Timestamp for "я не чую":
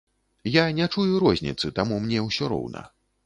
0.53-1.19